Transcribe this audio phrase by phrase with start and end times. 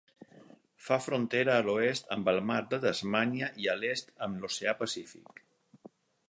[0.85, 5.45] Fa frontera a l'oest amb el mar de Tasmània i a l'est amb l'oceà Pacífic.